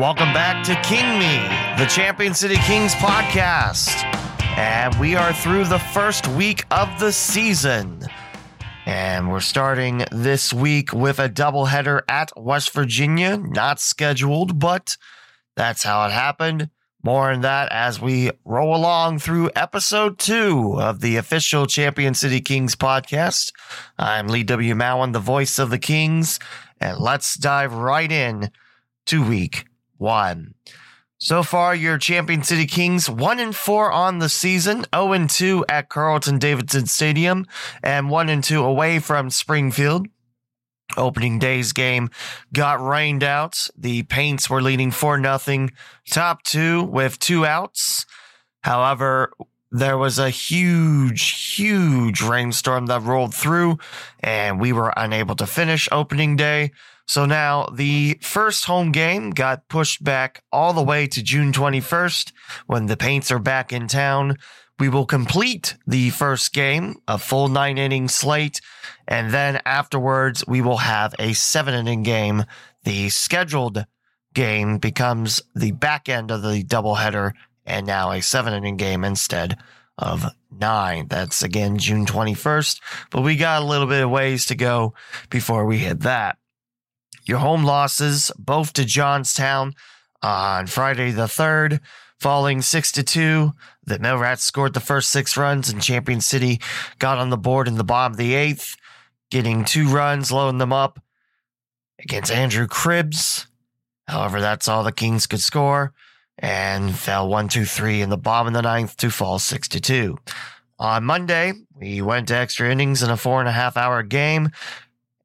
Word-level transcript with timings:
Welcome 0.00 0.32
back 0.32 0.64
to 0.64 0.74
King 0.80 1.18
Me, 1.18 1.36
the 1.76 1.86
Champion 1.86 2.32
City 2.32 2.56
Kings 2.66 2.94
podcast. 2.94 4.02
And 4.56 4.98
we 4.98 5.14
are 5.14 5.34
through 5.34 5.66
the 5.66 5.78
first 5.78 6.26
week 6.28 6.64
of 6.70 6.88
the 6.98 7.12
season. 7.12 8.06
And 8.86 9.30
we're 9.30 9.40
starting 9.40 10.06
this 10.10 10.54
week 10.54 10.94
with 10.94 11.18
a 11.18 11.28
doubleheader 11.28 12.00
at 12.08 12.32
West 12.34 12.72
Virginia, 12.72 13.36
not 13.36 13.78
scheduled, 13.78 14.58
but 14.58 14.96
that's 15.54 15.82
how 15.82 16.06
it 16.06 16.12
happened. 16.12 16.70
More 17.02 17.30
on 17.30 17.42
that 17.42 17.70
as 17.70 18.00
we 18.00 18.30
roll 18.46 18.74
along 18.74 19.18
through 19.18 19.50
episode 19.54 20.18
two 20.18 20.80
of 20.80 21.02
the 21.02 21.16
official 21.16 21.66
Champion 21.66 22.14
City 22.14 22.40
Kings 22.40 22.74
podcast. 22.74 23.52
I'm 23.98 24.28
Lee 24.28 24.44
W. 24.44 24.74
Mowen, 24.74 25.12
the 25.12 25.18
voice 25.18 25.58
of 25.58 25.68
the 25.68 25.78
Kings, 25.78 26.38
and 26.80 26.96
let's 26.96 27.34
dive 27.34 27.74
right 27.74 28.10
in 28.10 28.50
to 29.04 29.22
week 29.22 29.66
one. 30.00 30.54
So 31.18 31.42
far, 31.42 31.74
your 31.74 31.98
Champion 31.98 32.42
City 32.42 32.64
Kings 32.64 33.10
one 33.10 33.38
and 33.38 33.54
four 33.54 33.92
on 33.92 34.20
the 34.20 34.30
season, 34.30 34.86
0 34.94 35.12
and 35.12 35.28
2 35.28 35.66
at 35.68 35.90
Carlton 35.90 36.38
Davidson 36.38 36.86
Stadium, 36.86 37.46
and 37.82 38.08
one 38.08 38.30
and 38.30 38.42
two 38.42 38.64
away 38.64 38.98
from 39.00 39.28
Springfield. 39.28 40.06
Opening 40.96 41.38
day's 41.38 41.72
game 41.72 42.08
got 42.52 42.84
rained 42.84 43.22
out. 43.22 43.68
The 43.76 44.02
Paints 44.04 44.48
were 44.48 44.62
leading 44.62 44.90
4 44.90 45.18
nothing, 45.18 45.72
top 46.10 46.42
two 46.42 46.84
with 46.84 47.18
two 47.18 47.44
outs. 47.44 48.06
However, 48.62 49.32
there 49.70 49.98
was 49.98 50.18
a 50.18 50.30
huge, 50.30 51.54
huge 51.54 52.22
rainstorm 52.22 52.86
that 52.86 53.02
rolled 53.02 53.34
through, 53.34 53.78
and 54.20 54.60
we 54.60 54.72
were 54.72 54.92
unable 54.96 55.36
to 55.36 55.46
finish 55.46 55.88
opening 55.92 56.34
day. 56.34 56.72
So 57.10 57.26
now 57.26 57.66
the 57.72 58.20
first 58.22 58.66
home 58.66 58.92
game 58.92 59.30
got 59.30 59.66
pushed 59.66 60.04
back 60.04 60.44
all 60.52 60.72
the 60.72 60.80
way 60.80 61.08
to 61.08 61.24
June 61.24 61.50
21st 61.50 62.30
when 62.68 62.86
the 62.86 62.96
Paints 62.96 63.32
are 63.32 63.40
back 63.40 63.72
in 63.72 63.88
town. 63.88 64.36
We 64.78 64.88
will 64.88 65.06
complete 65.06 65.76
the 65.88 66.10
first 66.10 66.52
game, 66.52 67.02
a 67.08 67.18
full 67.18 67.48
nine 67.48 67.78
inning 67.78 68.06
slate, 68.06 68.60
and 69.08 69.32
then 69.32 69.60
afterwards 69.64 70.46
we 70.46 70.60
will 70.60 70.76
have 70.76 71.12
a 71.18 71.32
seven 71.32 71.74
inning 71.74 72.04
game. 72.04 72.44
The 72.84 73.08
scheduled 73.08 73.86
game 74.32 74.78
becomes 74.78 75.42
the 75.52 75.72
back 75.72 76.08
end 76.08 76.30
of 76.30 76.42
the 76.42 76.62
doubleheader 76.62 77.32
and 77.66 77.88
now 77.88 78.12
a 78.12 78.22
seven 78.22 78.54
inning 78.54 78.76
game 78.76 79.02
instead 79.02 79.58
of 79.98 80.26
nine. 80.48 81.08
That's 81.08 81.42
again 81.42 81.76
June 81.76 82.06
21st, 82.06 82.80
but 83.10 83.22
we 83.22 83.34
got 83.34 83.62
a 83.62 83.66
little 83.66 83.88
bit 83.88 84.04
of 84.04 84.10
ways 84.10 84.46
to 84.46 84.54
go 84.54 84.94
before 85.28 85.66
we 85.66 85.78
hit 85.78 86.02
that. 86.02 86.39
Your 87.30 87.38
home 87.38 87.62
losses, 87.62 88.32
both 88.36 88.72
to 88.72 88.84
Johnstown 88.84 89.76
uh, 90.20 90.26
on 90.26 90.66
Friday 90.66 91.12
the 91.12 91.26
3rd, 91.26 91.78
falling 92.18 92.60
6 92.60 92.90
to 92.90 93.04
2. 93.04 93.52
The 93.84 94.00
Millrats 94.00 94.40
scored 94.40 94.74
the 94.74 94.80
first 94.80 95.10
six 95.10 95.36
runs, 95.36 95.68
and 95.68 95.80
Champion 95.80 96.20
City 96.20 96.60
got 96.98 97.18
on 97.18 97.30
the 97.30 97.36
board 97.36 97.68
in 97.68 97.76
the 97.76 97.84
bottom 97.84 98.14
of 98.14 98.16
the 98.16 98.34
eighth, 98.34 98.74
getting 99.30 99.64
two 99.64 99.86
runs, 99.86 100.32
loading 100.32 100.58
them 100.58 100.72
up 100.72 101.00
against 102.00 102.32
Andrew 102.32 102.66
Cribbs. 102.66 103.46
However, 104.08 104.40
that's 104.40 104.66
all 104.66 104.82
the 104.82 104.90
Kings 104.90 105.28
could 105.28 105.38
score 105.38 105.92
and 106.36 106.98
fell 106.98 107.28
1 107.28 107.46
2 107.46 107.64
3 107.64 108.02
in 108.02 108.10
the 108.10 108.18
bottom 108.18 108.48
of 108.48 108.54
the 108.54 108.62
ninth 108.62 108.96
to 108.96 109.08
fall 109.08 109.38
6 109.38 109.68
to 109.68 109.80
2. 109.80 110.18
On 110.80 111.04
Monday, 111.04 111.52
we 111.76 112.02
went 112.02 112.26
to 112.26 112.34
extra 112.34 112.72
innings 112.72 113.04
in 113.04 113.10
a 113.10 113.16
four 113.16 113.38
and 113.38 113.48
a 113.48 113.52
half 113.52 113.76
hour 113.76 114.02
game 114.02 114.50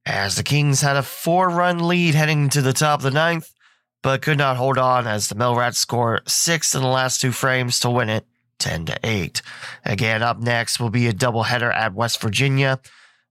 as 0.06 0.36
the 0.36 0.44
Kings 0.44 0.82
had 0.82 0.98
a 0.98 1.04
four 1.04 1.50
run 1.50 1.88
lead 1.88 2.16
heading 2.16 2.50
to 2.50 2.62
the 2.62 2.74
top 2.74 3.00
of 3.00 3.04
the 3.04 3.12
ninth, 3.12 3.52
but 4.04 4.22
could 4.22 4.38
not 4.38 4.58
hold 4.58 4.78
on 4.78 5.08
as 5.08 5.28
the 5.28 5.36
Millrats 5.36 5.76
score 5.76 6.22
six 6.28 6.76
in 6.76 6.82
the 6.82 6.88
last 6.88 7.22
two 7.22 7.32
frames 7.32 7.80
to 7.80 7.90
win 7.90 8.10
it 8.10 8.26
10 8.60 8.86
to 8.86 9.00
8. 9.04 9.42
Again, 9.84 10.24
up 10.24 10.40
next 10.40 10.80
will 10.80 10.90
be 10.90 11.08
a 11.08 11.14
doubleheader 11.14 11.74
at 11.74 11.94
West 11.94 12.22
Virginia, 12.22 12.80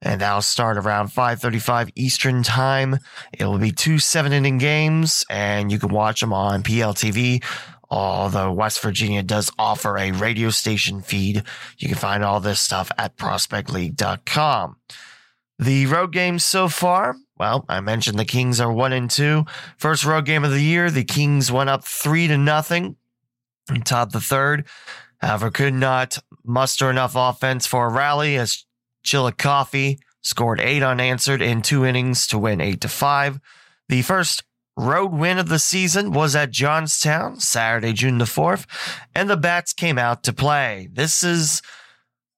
and 0.03 0.21
that'll 0.21 0.43
start 0.43 0.77
around 0.77 1.09
5:35 1.09 1.91
Eastern 1.95 2.43
Time. 2.43 2.99
It 3.33 3.45
will 3.47 3.59
be 3.59 3.73
two 3.73 3.99
seven-inning 3.99 4.59
games, 4.59 5.25
and 5.31 5.73
you 5.73 5.79
can 5.79 5.91
watch 5.91 6.21
them 6.21 6.33
on 6.33 6.63
PLTV. 6.63 7.43
Although 7.91 8.53
West 8.53 8.81
Virginia 8.81 9.23
does 9.23 9.53
offer 9.59 9.97
a 9.97 10.11
radio 10.11 10.51
station 10.51 11.01
feed, 11.01 11.45
you 11.79 11.89
can 11.89 11.97
find 11.97 12.25
all 12.25 12.41
this 12.41 12.61
stuff 12.61 12.91
at 12.99 13.17
prospectleague.com. 13.17 14.77
The 15.65 15.87
road 15.87 16.13
games 16.13 16.45
so 16.45 16.69
far, 16.69 17.17
well, 17.39 17.65
I 17.71 17.81
mentioned 17.81 18.19
the 18.19 18.27
Kings 18.27 18.61
are 18.61 18.71
one 18.71 18.93
and 18.93 19.11
two. 19.11 19.47
First 19.79 20.05
road 20.05 20.27
game 20.27 20.45
of 20.45 20.51
the 20.51 20.61
year, 20.61 20.91
the 20.91 21.05
Kings 21.05 21.51
went 21.51 21.71
up 21.71 21.87
three 21.87 22.29
to 22.29 22.37
nothing 22.37 22.97
and 23.71 23.87
top 23.87 24.13
the 24.13 24.21
third. 24.21 24.67
However, 25.23 25.51
could 25.51 25.73
not 25.73 26.19
muster 26.45 26.91
enough 26.91 27.15
offense 27.17 27.67
for 27.67 27.87
a 27.87 27.91
rally 27.91 28.37
as 28.37 28.67
Chillicothe 29.05 29.97
scored 30.21 30.61
eight 30.61 30.83
unanswered 30.83 31.41
in 31.41 31.63
two 31.63 31.87
innings 31.87 32.27
to 32.27 32.39
win 32.39 32.61
eight 32.61 32.83
to 32.83 32.89
five. 32.89 33.41
The 33.89 34.03
first 34.03 34.43
road 34.77 35.15
win 35.15 35.39
of 35.39 35.49
the 35.49 35.59
season 35.59 36.13
was 36.13 36.37
at 36.37 36.51
Johnstown 36.51 37.41
Saturday, 37.41 37.95
June 37.95 38.19
the 38.19 38.27
4th, 38.27 38.67
and 39.15 39.31
the 39.31 39.37
Bats 39.39 39.73
came 39.73 39.97
out 39.97 40.25
to 40.25 40.35
play. 40.35 40.91
This 40.93 41.23
is 41.23 41.63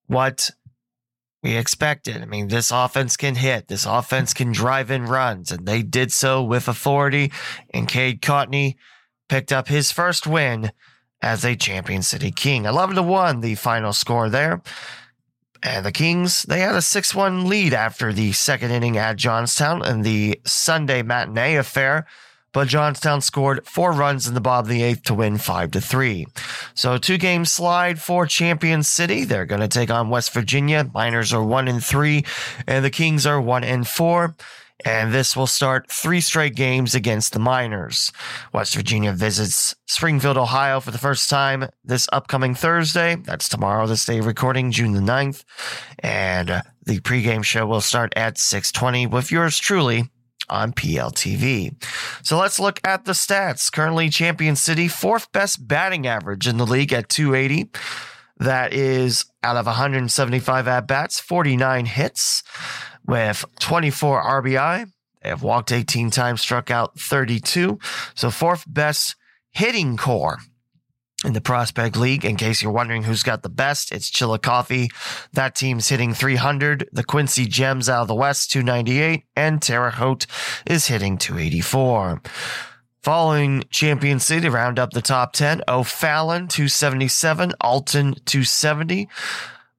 what 0.07 0.51
we 1.47 1.57
expected. 1.57 2.21
I 2.21 2.25
mean, 2.25 2.49
this 2.49 2.73
offense 2.73 3.17
can 3.17 3.37
hit, 3.37 3.69
this 3.69 3.87
offense 3.87 4.35
can 4.35 4.51
drive 4.51 4.91
in 4.91 5.05
runs, 5.05 5.53
and 5.53 5.65
they 5.65 5.81
did 5.81 6.11
so 6.11 6.43
with 6.43 6.67
authority. 6.67 7.31
And 7.73 7.87
Cade 7.87 8.21
Cotney 8.21 8.75
picked 9.29 9.53
up 9.53 9.69
his 9.69 9.93
first 9.93 10.27
win 10.27 10.73
as 11.23 11.45
a 11.45 11.55
Champion 11.55 12.03
City 12.03 12.33
King. 12.33 12.65
11 12.65 12.97
to 12.97 13.03
1, 13.05 13.43
the 13.43 13.55
final 13.55 13.93
score 13.93 14.29
there. 14.29 14.61
And 15.63 15.87
the 15.87 15.93
Kings, 15.93 16.43
they 16.43 16.59
had 16.59 16.75
a 16.75 16.83
6 16.83 17.15
1 17.15 17.49
lead 17.49 17.73
after 17.73 18.13
the 18.13 18.33
second 18.33 18.73
inning 18.73 18.99
at 18.99 19.15
Johnstown 19.15 19.87
in 19.87 20.03
the 20.03 20.41
Sunday 20.45 21.03
matinee 21.03 21.55
affair 21.55 22.07
but 22.57 22.69
Johnstown 22.69 23.21
scored 23.21 23.67
four 23.67 23.93
runs 23.93 24.27
in 24.27 24.33
the 24.33 24.41
bottom 24.41 24.65
of 24.65 24.71
the 24.71 24.83
eighth 24.83 25.03
to 25.03 25.13
win 25.13 25.37
five 25.37 25.73
to 25.73 25.81
three. 25.83 26.27
So 26.73 26.97
two 26.97 27.19
game 27.19 27.45
slide 27.45 28.01
for 28.01 28.25
Champion 28.25 28.83
City. 28.83 29.25
They're 29.25 29.45
going 29.45 29.61
to 29.61 29.69
take 29.69 29.91
on 29.91 30.09
West 30.09 30.33
Virginia. 30.33 30.91
Miners 30.95 31.35
are 31.35 31.45
one 31.45 31.69
and 31.69 31.85
three, 31.85 32.25
and 32.67 32.83
the 32.83 32.89
Kings 32.89 33.27
are 33.27 33.43
one 33.43 33.63
and 33.63 33.87
four. 33.87 34.37
And 34.87 35.13
this 35.13 35.37
will 35.37 35.47
start 35.47 35.91
three 35.91 36.23
straight 36.23 36.55
games 36.55 36.95
against 36.95 37.35
the 37.35 37.39
Miners. 37.39 38.11
West 38.55 38.75
Virginia 38.75 39.13
visits 39.13 39.75
Springfield, 39.85 40.39
Ohio 40.39 40.81
for 40.81 40.93
the 40.93 40.99
first 40.99 41.29
time 41.29 41.69
this 41.85 42.09
upcoming 42.11 42.55
Thursday. 42.55 43.17
That's 43.17 43.51
tomorrow, 43.51 43.87
this 43.87 44.07
day 44.07 44.21
of 44.21 44.25
recording, 44.25 44.71
June 44.71 44.95
the 44.95 45.01
9th. 45.01 45.45
And 45.99 46.63
the 46.87 47.01
pregame 47.01 47.45
show 47.45 47.67
will 47.67 47.83
start 47.83 48.15
at 48.17 48.39
620 48.39 49.09
with 49.09 49.31
yours 49.31 49.59
truly, 49.59 50.11
on 50.49 50.73
PLTV. 50.73 51.75
So 52.23 52.39
let's 52.39 52.59
look 52.59 52.81
at 52.85 53.05
the 53.05 53.13
stats. 53.13 53.71
Currently, 53.71 54.09
Champion 54.11 54.57
City, 54.57 54.89
fourth 54.89 55.31
best 55.33 55.67
batting 55.67 56.07
average 56.07 56.47
in 56.47 56.57
the 56.57 56.67
league 56.67 56.93
at 56.93 57.09
280. 57.09 57.71
That 58.39 58.73
is 58.73 59.25
out 59.43 59.57
of 59.57 59.67
175 59.67 60.69
at 60.69 60.87
bats, 60.87 61.19
49 61.21 61.87
hits 61.87 62.43
with 63.07 63.45
24 63.61 64.23
RBI. 64.23 64.91
They 65.23 65.29
have 65.31 65.43
walked 65.43 65.73
18 65.73 66.11
times, 66.11 66.41
struck 66.41 66.71
out 66.71 66.99
32. 66.99 67.79
So, 68.15 68.31
fourth 68.31 68.65
best 68.67 69.17
hitting 69.51 69.97
core 69.97 70.39
in 71.25 71.33
the 71.33 71.41
Prospect 71.41 71.97
League. 71.97 72.25
In 72.25 72.37
case 72.37 72.63
you're 72.63 72.73
wondering 72.73 73.05
who's 73.05 73.23
got 73.23 73.43
the 73.43 73.49
best, 73.49 73.93
it's 73.93 74.11
Chillicothe. 74.11 74.89
That 75.33 75.55
team's 75.55 75.89
hitting 75.89 76.15
300. 76.15 76.89
The 76.93 77.05
Quincy 77.05 77.47
Gems 77.47 77.89
out 77.89 78.03
of 78.03 78.09
the 78.09 78.15
West, 78.15 78.51
298. 78.51 79.25
And 79.35 79.63
Terre 79.63 79.91
Haute 79.91 80.27
is 80.67 80.89
hitting 80.89 81.19
284. 81.19 82.21
Following 83.03 83.63
Champion 83.71 84.19
City, 84.19 84.49
round 84.49 84.79
up 84.79 84.91
the 84.91 85.01
top 85.01 85.33
10. 85.33 85.63
O'Fallon, 85.69 86.49
277. 86.49 87.53
Alton, 87.61 88.15
270. 88.25 89.09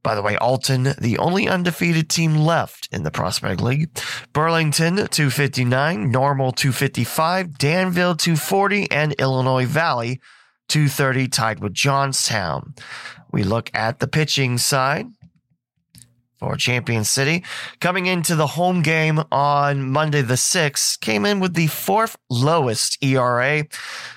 By 0.01 0.15
the 0.15 0.21
way, 0.21 0.37
Alton, 0.37 0.93
the 0.97 1.17
only 1.17 1.49
undefeated 1.49 2.09
team 2.09 2.35
left 2.35 2.87
in 2.93 3.03
the 3.03 3.11
Prospect 3.11 3.59
League. 3.59 3.89
Burlington, 4.31 4.95
259. 4.95 6.09
Normal, 6.09 6.53
255. 6.53 7.57
Danville, 7.57 8.15
240. 8.15 8.89
And 8.89 9.11
Illinois 9.19 9.65
Valley, 9.65 10.21
230 10.67 11.27
tied 11.27 11.59
with 11.59 11.73
Johnstown. 11.73 12.75
We 13.31 13.43
look 13.43 13.69
at 13.73 13.99
the 13.99 14.07
pitching 14.07 14.57
side 14.57 15.07
for 16.39 16.55
Champion 16.55 17.03
City. 17.03 17.43
Coming 17.79 18.05
into 18.05 18.35
the 18.35 18.47
home 18.47 18.81
game 18.81 19.21
on 19.31 19.89
Monday 19.89 20.21
the 20.21 20.35
6th, 20.35 20.99
came 20.99 21.25
in 21.25 21.39
with 21.39 21.55
the 21.55 21.67
fourth 21.67 22.15
lowest 22.29 23.03
ERA 23.03 23.65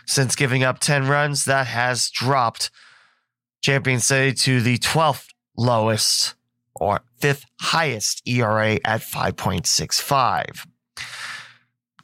since 0.07 0.37
giving 0.37 0.63
up 0.63 0.79
10 0.81 1.09
runs. 1.09 1.45
That 1.45 1.67
has 1.67 2.11
dropped 2.11 2.71
Champion 3.63 4.01
City 4.01 4.35
to 4.35 4.61
the 4.61 4.79
12th 4.79 5.29
lowest 5.57 6.35
or 6.75 7.01
fifth 7.19 7.45
highest 7.61 8.23
ERA 8.27 8.79
at 8.85 9.01
5.65. 9.01 10.67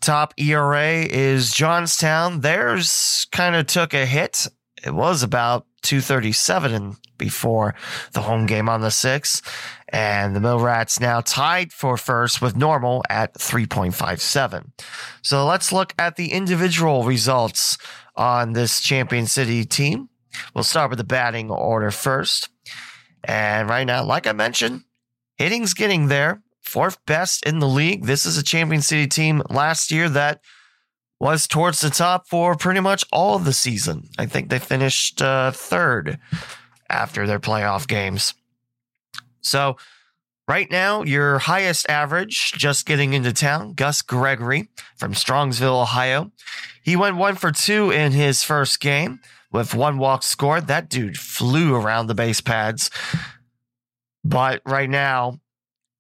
top 0.07 0.33
ERA 0.37 1.03
is 1.03 1.53
Johnstown. 1.53 2.41
Theirs 2.41 3.27
kind 3.33 3.57
of 3.57 3.67
took 3.67 3.93
a 3.93 4.07
hit. 4.07 4.47
It 4.85 4.95
was 4.95 5.25
about 5.25 5.67
237 5.83 6.97
before 7.19 7.75
the 8.13 8.21
home 8.21 8.47
game 8.47 8.69
on 8.69 8.83
the 8.83 8.89
6th. 8.89 9.43
And 9.89 10.37
the 10.37 10.41
Mill 10.41 10.61
Rats 10.61 11.01
now 11.01 11.23
tied 11.23 11.73
for 11.73 11.97
first 11.97 12.41
with 12.41 12.55
normal 12.55 13.03
at 13.11 13.35
3.57. 13.35 14.71
So 15.23 15.45
let's 15.45 15.73
look 15.73 15.93
at 15.99 16.15
the 16.15 16.31
individual 16.31 17.03
results 17.03 17.77
on 18.15 18.53
this 18.53 18.81
Champion 18.81 19.27
City 19.27 19.65
team. 19.65 20.09
We'll 20.55 20.63
start 20.63 20.91
with 20.91 20.99
the 20.99 21.05
batting 21.05 21.51
order 21.51 21.91
first. 21.91 22.49
And 23.25 23.69
right 23.69 23.85
now, 23.85 24.05
like 24.05 24.29
I 24.29 24.33
mentioned, 24.33 24.85
hitting's 25.37 25.75
getting 25.75 26.07
there. 26.07 26.43
Fourth 26.67 26.99
best 27.07 27.47
in 27.47 27.61
the 27.61 27.69
league. 27.69 28.07
This 28.07 28.27
is 28.27 28.37
a 28.37 28.43
Champion 28.43 28.83
City 28.83 29.07
team 29.07 29.41
last 29.49 29.93
year 29.93 30.09
that 30.09 30.41
was 31.21 31.47
towards 31.47 31.81
the 31.81 31.91
top 31.91 32.29
for 32.29 32.57
pretty 32.57 32.81
much 32.81 33.05
all 33.13 33.37
of 33.37 33.45
the 33.45 33.53
season. 33.53 34.09
I 34.19 34.27
think 34.27 34.51
they 34.51 34.59
finished 34.59 35.23
uh, 35.23 35.53
third 35.53 36.19
after 36.91 37.25
their 37.25 37.39
playoff 37.39 37.87
games. 37.87 38.35
So, 39.41 39.77
right 40.49 40.69
now, 40.69 41.05
your 41.05 41.39
highest 41.39 41.89
average 41.89 42.53
just 42.53 42.85
getting 42.85 43.13
into 43.13 43.33
town, 43.33 43.75
Gus 43.75 44.03
Gregory 44.03 44.69
from 44.97 45.13
Strongsville, 45.13 45.83
Ohio. 45.83 46.33
He 46.83 46.97
went 46.97 47.17
one 47.17 47.37
for 47.37 47.53
two 47.53 47.93
in 47.93 48.11
his 48.11 48.43
first 48.43 48.81
game 48.81 49.21
with 49.53 49.73
one 49.73 49.99
walk 49.99 50.25
scored. 50.25 50.67
That 50.67 50.91
dude 50.91 51.17
flew 51.17 51.77
around 51.77 52.09
the 52.09 52.15
base 52.15 52.41
pads. 52.41 52.91
But 54.25 54.63
right 54.67 54.91
now, 54.91 55.39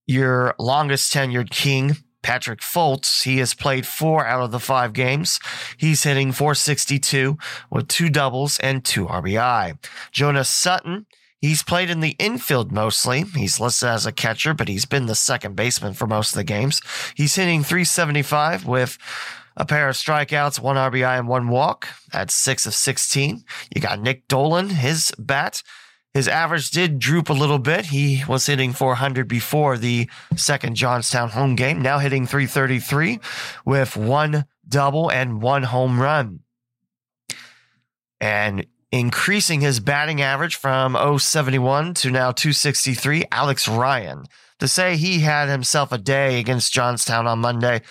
your 0.06 0.54
longest 0.58 1.12
tenured 1.12 1.50
king, 1.50 1.96
Patrick 2.22 2.60
Foltz, 2.60 3.22
he 3.22 3.38
has 3.38 3.54
played 3.54 3.86
four 3.86 4.26
out 4.26 4.42
of 4.42 4.50
the 4.50 4.58
five 4.58 4.92
games. 4.92 5.38
He's 5.76 6.02
hitting 6.02 6.32
462 6.32 7.38
with 7.70 7.86
two 7.86 8.08
doubles 8.08 8.58
and 8.58 8.84
two 8.84 9.06
RBI. 9.06 9.78
Jonas 10.10 10.48
Sutton, 10.48 11.06
he's 11.40 11.62
played 11.62 11.88
in 11.88 12.00
the 12.00 12.16
infield 12.18 12.72
mostly. 12.72 13.22
He's 13.22 13.60
listed 13.60 13.90
as 13.90 14.06
a 14.06 14.12
catcher, 14.12 14.54
but 14.54 14.66
he's 14.66 14.86
been 14.86 15.06
the 15.06 15.14
second 15.14 15.54
baseman 15.54 15.94
for 15.94 16.08
most 16.08 16.30
of 16.32 16.36
the 16.36 16.42
games. 16.44 16.80
He's 17.14 17.36
hitting 17.36 17.62
375 17.62 18.66
with 18.66 18.98
a 19.56 19.64
pair 19.64 19.88
of 19.88 19.94
strikeouts, 19.94 20.60
one 20.60 20.76
RBI, 20.76 21.20
and 21.20 21.28
one 21.28 21.48
walk. 21.48 21.88
That's 22.12 22.34
six 22.34 22.66
of 22.66 22.74
16. 22.74 23.44
You 23.74 23.80
got 23.80 24.00
Nick 24.00 24.26
Dolan, 24.28 24.70
his 24.70 25.12
bat. 25.16 25.62
His 26.16 26.28
average 26.28 26.70
did 26.70 26.98
droop 26.98 27.28
a 27.28 27.34
little 27.34 27.58
bit. 27.58 27.84
He 27.84 28.24
was 28.26 28.46
hitting 28.46 28.72
400 28.72 29.28
before 29.28 29.76
the 29.76 30.08
second 30.34 30.74
Johnstown 30.74 31.28
home 31.28 31.56
game, 31.56 31.82
now 31.82 31.98
hitting 31.98 32.26
333 32.26 33.20
with 33.66 33.98
one 33.98 34.46
double 34.66 35.10
and 35.10 35.42
one 35.42 35.64
home 35.64 36.00
run. 36.00 36.40
And 38.18 38.66
increasing 38.90 39.60
his 39.60 39.78
batting 39.78 40.22
average 40.22 40.56
from 40.56 40.96
071 41.18 41.92
to 41.92 42.10
now 42.10 42.32
263, 42.32 43.24
Alex 43.30 43.68
Ryan. 43.68 44.24
To 44.60 44.68
say 44.68 44.96
he 44.96 45.18
had 45.18 45.50
himself 45.50 45.92
a 45.92 45.98
day 45.98 46.40
against 46.40 46.72
Johnstown 46.72 47.26
on 47.26 47.40
Monday 47.40 47.82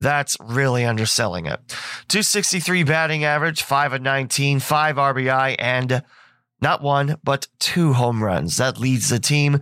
that's 0.00 0.34
really 0.40 0.86
underselling 0.86 1.44
it. 1.44 1.60
263 2.08 2.84
batting 2.84 3.24
average, 3.24 3.62
5 3.62 3.92
of 3.92 4.00
19, 4.00 4.60
5 4.60 4.96
RBI, 4.96 5.56
and 5.58 6.02
not 6.60 6.82
one, 6.82 7.16
but 7.22 7.48
two 7.58 7.92
home 7.92 8.22
runs. 8.22 8.56
That 8.56 8.78
leads 8.78 9.08
the 9.08 9.18
team. 9.18 9.60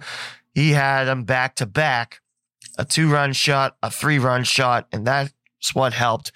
He 0.55 0.71
had 0.71 1.05
them 1.05 1.25
back 1.25 1.56
to 1.56 1.67
back 1.67 2.21
a 2.79 2.85
two 2.85 3.11
run 3.11 3.33
shot, 3.33 3.77
a 3.83 3.91
three 3.91 4.19
run 4.19 4.45
shot, 4.45 4.87
and 4.93 5.06
that's 5.06 5.33
what 5.75 5.93
helped 5.93 6.33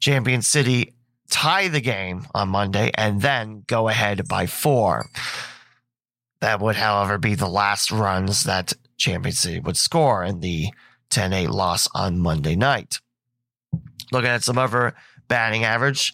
Champion 0.00 0.42
City 0.42 0.94
tie 1.30 1.68
the 1.68 1.80
game 1.80 2.26
on 2.34 2.48
Monday 2.48 2.90
and 2.94 3.22
then 3.22 3.64
go 3.66 3.88
ahead 3.88 4.26
by 4.28 4.46
four. 4.46 5.06
That 6.40 6.60
would, 6.60 6.76
however, 6.76 7.18
be 7.18 7.34
the 7.34 7.48
last 7.48 7.92
runs 7.92 8.44
that 8.44 8.72
Champion 8.96 9.34
City 9.34 9.60
would 9.60 9.76
score 9.76 10.24
in 10.24 10.40
the 10.40 10.68
10 11.10 11.32
8 11.32 11.50
loss 11.50 11.88
on 11.94 12.18
Monday 12.18 12.56
night. 12.56 13.00
Looking 14.10 14.30
at 14.30 14.42
some 14.42 14.58
other 14.58 14.94
batting 15.28 15.64
average. 15.64 16.12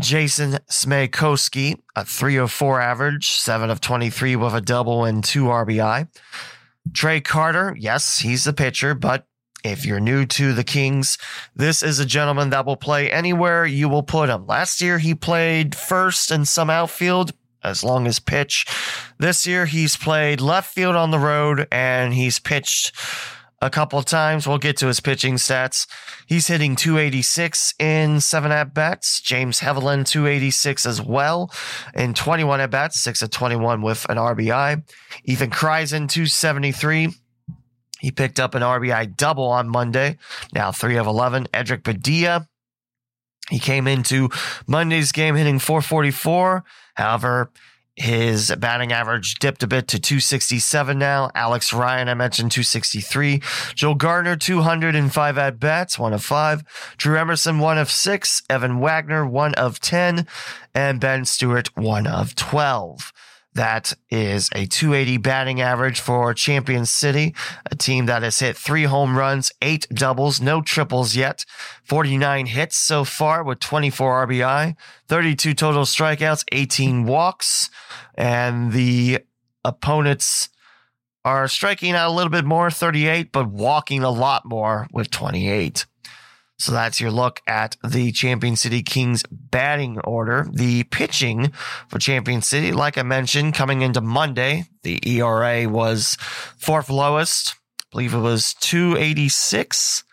Jason 0.00 0.58
Smejkowski, 0.68 1.80
a 1.94 2.04
304 2.04 2.80
average, 2.80 3.30
7 3.30 3.70
of 3.70 3.80
23 3.80 4.36
with 4.36 4.54
a 4.54 4.60
double 4.60 5.04
and 5.04 5.22
2 5.22 5.44
RBI. 5.44 6.08
Trey 6.92 7.20
Carter, 7.20 7.76
yes, 7.78 8.18
he's 8.18 8.44
the 8.44 8.52
pitcher, 8.52 8.94
but 8.94 9.26
if 9.62 9.86
you're 9.86 10.00
new 10.00 10.26
to 10.26 10.52
the 10.52 10.64
Kings, 10.64 11.16
this 11.56 11.82
is 11.82 11.98
a 11.98 12.04
gentleman 12.04 12.50
that 12.50 12.66
will 12.66 12.76
play 12.76 13.10
anywhere 13.10 13.64
you 13.64 13.88
will 13.88 14.02
put 14.02 14.28
him. 14.28 14.46
Last 14.46 14.80
year, 14.82 14.98
he 14.98 15.14
played 15.14 15.74
first 15.74 16.30
in 16.30 16.44
some 16.44 16.68
outfield 16.68 17.32
as 17.62 17.82
long 17.82 18.06
as 18.06 18.18
pitch. 18.18 18.66
This 19.18 19.46
year, 19.46 19.64
he's 19.64 19.96
played 19.96 20.40
left 20.40 20.74
field 20.74 20.96
on 20.96 21.10
the 21.10 21.18
road 21.18 21.66
and 21.72 22.12
he's 22.12 22.38
pitched 22.38 22.92
a 23.64 23.70
couple 23.70 24.02
times. 24.02 24.46
We'll 24.46 24.58
get 24.58 24.76
to 24.78 24.88
his 24.88 25.00
pitching 25.00 25.36
stats. 25.36 25.86
He's 26.26 26.48
hitting 26.48 26.76
286 26.76 27.72
in 27.78 28.20
seven 28.20 28.52
at 28.52 28.74
bats. 28.74 29.22
James 29.22 29.60
Heveland, 29.60 30.06
286 30.06 30.84
as 30.84 31.00
well 31.00 31.50
in 31.94 32.12
21 32.12 32.60
at 32.60 32.70
bats, 32.70 33.00
six 33.00 33.22
of 33.22 33.30
21 33.30 33.80
with 33.80 34.06
an 34.10 34.18
RBI. 34.18 34.82
Ethan 35.24 35.50
Kreisen, 35.50 36.10
273. 36.10 37.08
He 38.00 38.10
picked 38.10 38.38
up 38.38 38.54
an 38.54 38.60
RBI 38.60 39.16
double 39.16 39.46
on 39.46 39.70
Monday. 39.70 40.18
Now 40.52 40.70
three 40.70 40.98
of 40.98 41.06
11. 41.06 41.46
Edric 41.54 41.84
Padilla. 41.84 42.46
He 43.48 43.58
came 43.58 43.86
into 43.86 44.28
Monday's 44.66 45.10
game 45.10 45.36
hitting 45.36 45.58
444. 45.58 46.64
However, 46.96 47.50
his 47.96 48.52
batting 48.58 48.92
average 48.92 49.36
dipped 49.36 49.62
a 49.62 49.66
bit 49.66 49.86
to 49.88 50.00
267 50.00 50.98
now. 50.98 51.30
Alex 51.34 51.72
Ryan, 51.72 52.08
I 52.08 52.14
mentioned 52.14 52.50
263. 52.50 53.40
Joe 53.74 53.94
Gardner, 53.94 54.36
205 54.36 55.38
at 55.38 55.60
bats, 55.60 55.98
one 55.98 56.12
of 56.12 56.24
five. 56.24 56.64
Drew 56.96 57.16
Emerson, 57.16 57.60
one 57.60 57.78
of 57.78 57.90
six. 57.90 58.42
Evan 58.50 58.80
Wagner, 58.80 59.24
one 59.24 59.54
of 59.54 59.78
10. 59.78 60.26
And 60.74 61.00
Ben 61.00 61.24
Stewart, 61.24 61.76
one 61.76 62.06
of 62.06 62.34
12. 62.34 63.12
That 63.54 63.94
is 64.10 64.50
a 64.52 64.66
280 64.66 65.18
batting 65.18 65.60
average 65.60 66.00
for 66.00 66.34
Champion 66.34 66.86
City, 66.86 67.34
a 67.70 67.76
team 67.76 68.06
that 68.06 68.24
has 68.24 68.40
hit 68.40 68.56
three 68.56 68.84
home 68.84 69.16
runs, 69.16 69.52
eight 69.62 69.86
doubles, 69.90 70.40
no 70.40 70.60
triples 70.60 71.14
yet, 71.14 71.44
49 71.84 72.46
hits 72.46 72.76
so 72.76 73.04
far 73.04 73.44
with 73.44 73.60
24 73.60 74.26
RBI, 74.26 74.74
32 75.06 75.54
total 75.54 75.84
strikeouts, 75.84 76.44
18 76.50 77.04
walks, 77.06 77.70
and 78.16 78.72
the 78.72 79.20
opponents 79.64 80.48
are 81.24 81.46
striking 81.46 81.92
out 81.92 82.10
a 82.10 82.14
little 82.14 82.30
bit 82.30 82.44
more, 82.44 82.70
38, 82.70 83.30
but 83.30 83.48
walking 83.48 84.02
a 84.02 84.10
lot 84.10 84.44
more 84.44 84.88
with 84.92 85.10
28. 85.10 85.86
So 86.64 86.72
that's 86.72 86.98
your 86.98 87.10
look 87.10 87.42
at 87.46 87.76
the 87.84 88.10
Champion 88.10 88.56
City 88.56 88.82
Kings 88.82 89.22
batting 89.30 89.98
order. 90.00 90.48
The 90.50 90.84
pitching 90.84 91.52
for 91.88 91.98
Champion 91.98 92.40
City, 92.40 92.72
like 92.72 92.96
I 92.96 93.02
mentioned, 93.02 93.52
coming 93.52 93.82
into 93.82 94.00
Monday, 94.00 94.64
the 94.82 94.98
ERA 95.06 95.68
was 95.68 96.16
fourth 96.56 96.88
lowest. 96.88 97.54
I 97.80 97.84
believe 97.90 98.14
it 98.14 98.18
was 98.20 98.54
286. 98.54 100.04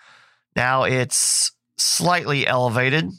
Now 0.53 0.83
it's 0.83 1.53
slightly 1.77 2.45
elevated 2.45 3.11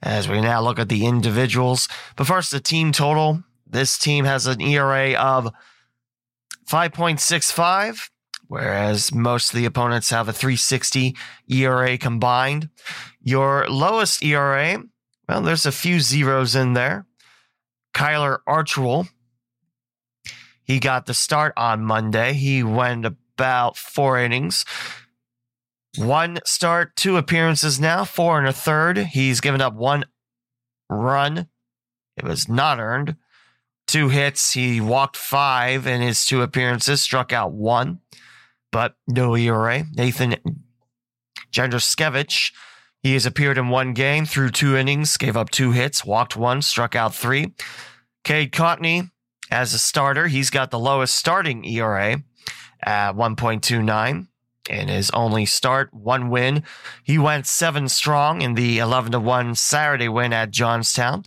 as 0.00 0.28
we 0.28 0.40
now 0.40 0.62
look 0.62 0.78
at 0.78 0.88
the 0.88 1.04
individuals. 1.04 1.88
But 2.14 2.28
first, 2.28 2.52
the 2.52 2.60
team 2.60 2.92
total. 2.92 3.42
This 3.66 3.98
team 3.98 4.24
has 4.24 4.46
an 4.46 4.60
ERA 4.60 5.14
of 5.14 5.52
5.65 6.70 8.08
whereas 8.52 9.14
most 9.14 9.48
of 9.48 9.56
the 9.56 9.64
opponents 9.64 10.10
have 10.10 10.28
a 10.28 10.32
360 10.32 11.16
ERA 11.48 11.96
combined. 11.96 12.68
Your 13.22 13.66
lowest 13.66 14.22
ERA, 14.22 14.82
well, 15.26 15.40
there's 15.40 15.64
a 15.64 15.72
few 15.72 16.00
zeros 16.00 16.54
in 16.54 16.74
there. 16.74 17.06
Kyler 17.94 18.40
Archwell, 18.46 19.08
he 20.64 20.80
got 20.80 21.06
the 21.06 21.14
start 21.14 21.54
on 21.56 21.82
Monday. 21.82 22.34
He 22.34 22.62
went 22.62 23.06
about 23.06 23.78
four 23.78 24.18
innings. 24.18 24.66
One 25.96 26.38
start, 26.44 26.94
two 26.94 27.16
appearances 27.16 27.80
now, 27.80 28.04
four 28.04 28.38
and 28.38 28.46
a 28.46 28.52
third. 28.52 28.98
He's 28.98 29.40
given 29.40 29.62
up 29.62 29.72
one 29.72 30.04
run. 30.90 31.48
It 32.18 32.24
was 32.24 32.50
not 32.50 32.80
earned. 32.80 33.16
Two 33.86 34.10
hits. 34.10 34.52
He 34.52 34.78
walked 34.78 35.16
five 35.16 35.86
in 35.86 36.02
his 36.02 36.26
two 36.26 36.42
appearances, 36.42 37.00
struck 37.00 37.32
out 37.32 37.52
one 37.52 38.00
but 38.72 38.96
no 39.06 39.36
ERA. 39.36 39.84
Nathan 39.94 40.34
Jandruszkiewicz, 41.52 42.52
he 43.02 43.12
has 43.12 43.26
appeared 43.26 43.58
in 43.58 43.68
one 43.68 43.92
game 43.92 44.26
through 44.26 44.50
two 44.50 44.76
innings, 44.76 45.16
gave 45.16 45.36
up 45.36 45.50
two 45.50 45.70
hits, 45.72 46.04
walked 46.04 46.36
one, 46.36 46.62
struck 46.62 46.96
out 46.96 47.14
three. 47.14 47.54
Cade 48.24 48.52
Cotney, 48.52 49.10
as 49.50 49.74
a 49.74 49.78
starter, 49.78 50.28
he's 50.28 50.50
got 50.50 50.70
the 50.70 50.78
lowest 50.78 51.14
starting 51.14 51.64
ERA 51.64 52.22
at 52.82 53.12
1.29. 53.12 54.28
in 54.70 54.88
his 54.88 55.10
only 55.10 55.44
start, 55.44 55.92
one 55.92 56.30
win. 56.30 56.62
He 57.02 57.18
went 57.18 57.46
seven 57.46 57.88
strong 57.88 58.42
in 58.42 58.54
the 58.54 58.78
11 58.78 59.12
to 59.12 59.20
1 59.20 59.56
Saturday 59.56 60.08
win 60.08 60.32
at 60.32 60.52
Johnstown. 60.52 61.24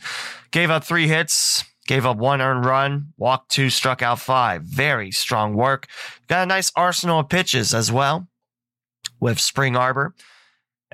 Gave 0.51 0.69
up 0.69 0.85
three 0.85 1.07
hits, 1.07 1.65
gave 1.88 2.06
up 2.06 2.18
one 2.18 2.42
earned 2.42 2.65
run, 2.65 3.13
walked 3.18 3.51
two, 3.51 3.70
struck 3.70 4.01
out 4.01 4.20
five. 4.20 4.63
Very 4.63 5.12
strong 5.12 5.54
work. 5.56 5.88
Got 6.27 6.44
a 6.44 6.46
nice 6.46 6.72
arsenal 6.75 7.20
of 7.20 7.30
pitches 7.30 7.74
as 7.74 7.92
well 7.92 8.27
with 9.20 9.39
Spring 9.39 9.75
Arbor. 9.75 10.15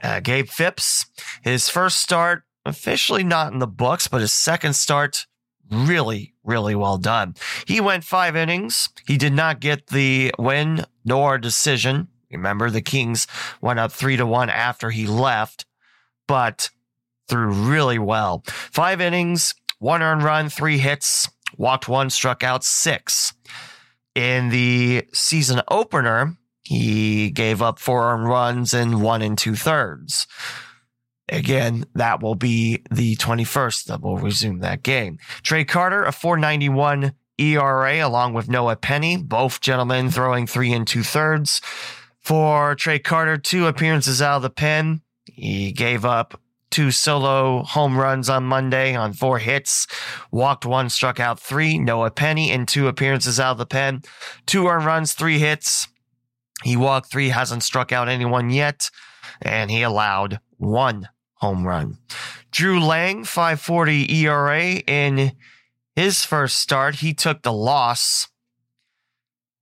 Uh, 0.01 0.19
Gabe 0.19 0.47
Phipps, 0.47 1.05
his 1.43 1.69
first 1.69 1.97
start 1.97 2.43
officially 2.65 3.23
not 3.23 3.53
in 3.53 3.59
the 3.59 3.67
books, 3.67 4.07
but 4.07 4.21
his 4.21 4.33
second 4.33 4.73
start 4.73 5.27
really, 5.69 6.33
really 6.43 6.75
well 6.75 6.97
done. 6.97 7.35
He 7.65 7.79
went 7.79 8.03
five 8.03 8.35
innings. 8.35 8.89
He 9.05 9.17
did 9.17 9.33
not 9.33 9.59
get 9.59 9.87
the 9.87 10.33
win 10.37 10.85
nor 11.05 11.37
decision. 11.37 12.09
Remember, 12.31 12.69
the 12.69 12.81
Kings 12.81 13.27
went 13.61 13.79
up 13.79 13.91
three 13.91 14.17
to 14.17 14.25
one 14.25 14.49
after 14.49 14.89
he 14.89 15.05
left, 15.07 15.65
but 16.27 16.69
threw 17.27 17.49
really 17.49 17.99
well. 17.99 18.43
Five 18.45 19.01
innings, 19.01 19.55
one 19.81 20.03
earned 20.03 20.21
run, 20.21 20.47
three 20.47 20.77
hits, 20.77 21.27
walked 21.57 21.89
one, 21.89 22.11
struck 22.11 22.43
out 22.43 22.63
six. 22.63 23.33
In 24.13 24.49
the 24.49 25.07
season 25.11 25.63
opener, 25.69 26.37
he 26.61 27.31
gave 27.31 27.63
up 27.63 27.79
four 27.79 28.13
earned 28.13 28.27
runs 28.27 28.75
and 28.75 29.01
one 29.01 29.23
and 29.23 29.35
two 29.35 29.55
thirds. 29.55 30.27
Again, 31.29 31.85
that 31.95 32.21
will 32.21 32.35
be 32.35 32.83
the 32.91 33.15
21st 33.15 33.85
that 33.85 34.01
will 34.01 34.19
resume 34.19 34.59
that 34.59 34.83
game. 34.83 35.17
Trey 35.41 35.65
Carter, 35.65 36.03
a 36.03 36.11
491 36.11 37.13
ERA, 37.39 38.07
along 38.07 38.33
with 38.35 38.49
Noah 38.49 38.75
Penny, 38.75 39.17
both 39.17 39.61
gentlemen 39.61 40.11
throwing 40.11 40.45
three 40.45 40.73
and 40.73 40.85
two 40.85 41.01
thirds. 41.01 41.59
For 42.19 42.75
Trey 42.75 42.99
Carter, 42.99 43.39
two 43.39 43.65
appearances 43.65 44.21
out 44.21 44.35
of 44.35 44.41
the 44.43 44.51
pen. 44.51 45.01
He 45.25 45.71
gave 45.71 46.05
up 46.05 46.39
two 46.71 46.89
solo 46.89 47.63
home 47.63 47.97
runs 47.97 48.29
on 48.29 48.43
Monday 48.43 48.95
on 48.95 49.13
four 49.13 49.37
hits, 49.39 49.85
walked 50.31 50.65
one, 50.65 50.89
struck 50.89 51.19
out 51.19 51.39
three. 51.39 51.77
Noah 51.77 52.11
Penny 52.11 52.49
in 52.49 52.65
two 52.65 52.87
appearances 52.87 53.39
out 53.39 53.51
of 53.51 53.57
the 53.59 53.65
pen, 53.65 54.01
two 54.45 54.67
earned 54.67 54.85
runs, 54.85 55.13
three 55.13 55.37
hits. 55.37 55.87
He 56.63 56.75
walked 56.75 57.11
three, 57.11 57.29
hasn't 57.29 57.63
struck 57.63 57.91
out 57.91 58.09
anyone 58.09 58.49
yet, 58.49 58.89
and 59.41 59.69
he 59.69 59.81
allowed 59.81 60.39
one 60.57 61.09
home 61.35 61.67
run. 61.67 61.97
Drew 62.51 62.79
Lang, 62.83 63.23
540 63.23 64.13
ERA 64.13 64.63
in 64.87 65.33
his 65.95 66.23
first 66.23 66.59
start. 66.59 66.95
He 66.95 67.13
took 67.13 67.41
the 67.41 67.53
loss. 67.53 68.27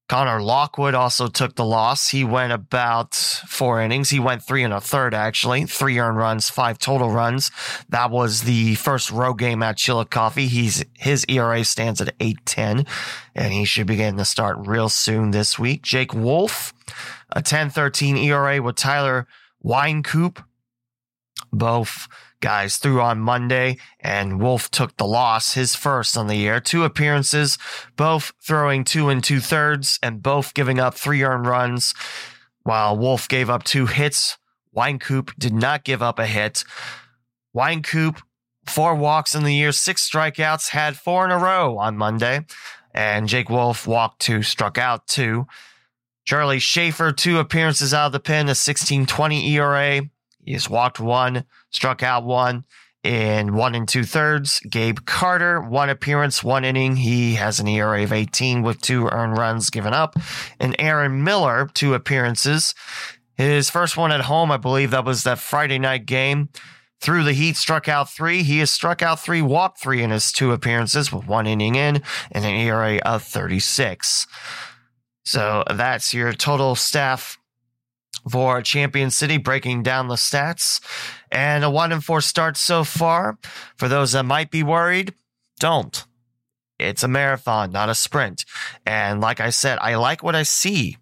Connor 0.09 0.41
Lockwood 0.41 0.95
also 0.95 1.27
took 1.27 1.55
the 1.55 1.63
loss. 1.63 2.09
He 2.09 2.23
went 2.23 2.51
about 2.51 3.13
four 3.13 3.79
innings. 3.79 4.09
He 4.09 4.19
went 4.19 4.41
three 4.41 4.63
and 4.63 4.73
a 4.73 4.81
third, 4.81 5.13
actually. 5.13 5.65
Three 5.65 5.99
earned 5.99 6.17
runs, 6.17 6.49
five 6.49 6.79
total 6.79 7.11
runs. 7.11 7.51
That 7.89 8.09
was 8.09 8.41
the 8.41 8.73
first 8.73 9.11
road 9.11 9.35
game 9.35 9.61
at 9.61 9.77
Chillicothe. 9.77 10.49
He's, 10.49 10.83
his 10.97 11.25
ERA 11.29 11.63
stands 11.63 12.01
at 12.01 12.15
810, 12.19 12.87
and 13.35 13.53
he 13.53 13.65
should 13.65 13.85
be 13.85 13.97
getting 13.97 14.17
to 14.17 14.25
start 14.25 14.57
real 14.57 14.89
soon 14.89 15.29
this 15.29 15.59
week. 15.59 15.83
Jake 15.83 16.11
Wolf, 16.11 16.73
a 17.29 17.39
1013 17.39 18.17
ERA 18.17 18.63
with 18.63 18.77
Tyler 18.77 19.27
Wynkoop. 19.63 20.43
Both 21.51 22.07
guys 22.41 22.77
threw 22.77 23.01
on 23.01 23.19
Monday, 23.19 23.77
and 23.99 24.41
Wolf 24.41 24.71
took 24.71 24.95
the 24.97 25.05
loss, 25.05 25.53
his 25.53 25.75
first 25.75 26.17
on 26.17 26.27
the 26.27 26.35
year. 26.35 26.59
Two 26.59 26.83
appearances, 26.83 27.57
both 27.95 28.31
throwing 28.41 28.83
two 28.83 29.09
and 29.09 29.23
two 29.23 29.39
thirds, 29.39 29.99
and 30.01 30.23
both 30.23 30.53
giving 30.53 30.79
up 30.79 30.95
three 30.95 31.23
earned 31.23 31.45
runs, 31.45 31.93
while 32.63 32.97
Wolf 32.97 33.27
gave 33.27 33.49
up 33.49 33.63
two 33.63 33.85
hits. 33.85 34.37
Wynkoop 34.75 35.33
did 35.37 35.53
not 35.53 35.83
give 35.83 36.01
up 36.01 36.19
a 36.19 36.27
hit. 36.27 36.63
Wynkoop, 37.55 38.21
four 38.65 38.95
walks 38.95 39.35
in 39.35 39.43
the 39.43 39.53
year, 39.53 39.71
six 39.71 40.09
strikeouts, 40.09 40.69
had 40.69 40.95
four 40.95 41.25
in 41.25 41.31
a 41.31 41.37
row 41.37 41.77
on 41.77 41.97
Monday, 41.97 42.45
and 42.93 43.27
Jake 43.27 43.49
Wolf 43.49 43.87
walked 43.87 44.21
two, 44.21 44.43
struck 44.43 44.77
out 44.77 45.07
two. 45.07 45.45
Charlie 46.25 46.59
Schaefer, 46.59 47.11
two 47.11 47.39
appearances 47.39 47.93
out 47.93 48.07
of 48.07 48.11
the 48.11 48.19
pen, 48.19 48.45
a 48.45 48.53
1620 48.53 49.55
ERA. 49.55 50.01
He's 50.49 50.67
walked 50.67 50.99
one, 50.99 51.43
struck 51.69 52.01
out 52.01 52.25
one 52.25 52.65
in 53.03 53.53
one 53.53 53.75
and 53.75 53.87
two 53.87 54.03
thirds. 54.03 54.59
Gabe 54.61 54.97
Carter, 55.05 55.61
one 55.61 55.91
appearance, 55.91 56.43
one 56.43 56.65
inning. 56.65 56.95
He 56.95 57.35
has 57.35 57.59
an 57.59 57.67
ERA 57.67 58.01
of 58.01 58.11
18 58.11 58.63
with 58.63 58.81
two 58.81 59.07
earned 59.09 59.37
runs 59.37 59.69
given 59.69 59.93
up. 59.93 60.15
And 60.59 60.75
Aaron 60.79 61.23
Miller, 61.23 61.69
two 61.75 61.93
appearances. 61.93 62.73
His 63.35 63.69
first 63.69 63.95
one 63.95 64.11
at 64.11 64.21
home, 64.21 64.51
I 64.51 64.57
believe 64.57 64.89
that 64.89 65.05
was 65.05 65.21
that 65.21 65.37
Friday 65.37 65.77
night 65.77 66.07
game. 66.07 66.49
Through 66.99 67.25
the 67.25 67.33
heat, 67.33 67.55
struck 67.55 67.87
out 67.87 68.09
three. 68.09 68.41
He 68.41 68.57
has 68.57 68.71
struck 68.71 69.03
out 69.03 69.19
three, 69.19 69.43
walked 69.43 69.79
three 69.79 70.01
in 70.01 70.09
his 70.09 70.31
two 70.31 70.51
appearances 70.51 71.11
with 71.11 71.27
one 71.27 71.45
inning 71.45 71.75
in 71.75 72.01
and 72.31 72.43
an 72.43 72.55
ERA 72.55 72.97
of 73.05 73.21
36. 73.21 74.25
So 75.25 75.63
that's 75.69 76.11
your 76.11 76.33
total 76.33 76.73
staff 76.73 77.38
for 78.29 78.61
Champion 78.61 79.11
City, 79.11 79.37
breaking 79.37 79.83
down 79.83 80.07
the 80.07 80.15
stats. 80.15 80.79
And 81.31 81.63
a 81.63 81.69
one 81.69 81.91
and 81.91 82.03
four 82.03 82.21
start 82.21 82.57
so 82.57 82.83
far. 82.83 83.37
For 83.75 83.87
those 83.87 84.13
that 84.13 84.23
might 84.23 84.51
be 84.51 84.63
worried, 84.63 85.13
don't. 85.59 86.05
It's 86.79 87.03
a 87.03 87.07
marathon, 87.07 87.71
not 87.71 87.89
a 87.89 87.95
sprint. 87.95 88.45
And 88.85 89.19
like 89.19 89.39
I 89.39 89.49
said, 89.49 89.77
I 89.81 89.95
like 89.95 90.23
what 90.23 90.35
I 90.35 90.43
see 90.43 90.97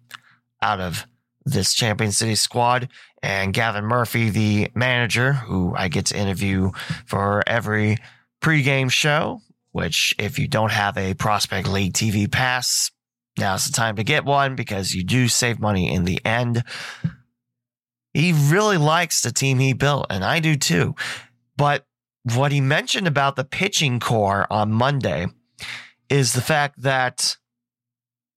out 0.60 0.80
of 0.80 1.06
this 1.44 1.72
Champion 1.72 2.12
City 2.12 2.34
squad. 2.34 2.88
And 3.22 3.54
Gavin 3.54 3.84
Murphy, 3.84 4.30
the 4.30 4.70
manager, 4.74 5.32
who 5.32 5.74
I 5.76 5.88
get 5.88 6.06
to 6.06 6.18
interview 6.18 6.70
for 7.06 7.42
every 7.46 7.98
pregame 8.40 8.90
show, 8.90 9.40
which 9.72 10.14
if 10.18 10.38
you 10.38 10.46
don't 10.46 10.72
have 10.72 10.96
a 10.96 11.14
Prospect 11.14 11.68
League 11.68 11.94
TV 11.94 12.30
pass, 12.30 12.90
now's 13.38 13.66
the 13.66 13.72
time 13.72 13.96
to 13.96 14.04
get 14.04 14.24
one 14.24 14.54
because 14.54 14.94
you 14.94 15.02
do 15.04 15.28
save 15.28 15.58
money 15.60 15.92
in 15.92 16.04
the 16.04 16.24
end. 16.24 16.62
He 18.14 18.32
really 18.32 18.76
likes 18.76 19.20
the 19.20 19.32
team 19.32 19.58
he 19.58 19.72
built, 19.72 20.06
and 20.10 20.24
I 20.24 20.40
do 20.40 20.56
too. 20.56 20.94
But 21.56 21.86
what 22.34 22.52
he 22.52 22.60
mentioned 22.60 23.06
about 23.06 23.36
the 23.36 23.44
pitching 23.44 24.00
core 24.00 24.46
on 24.50 24.72
Monday 24.72 25.26
is 26.08 26.32
the 26.32 26.40
fact 26.40 26.82
that 26.82 27.36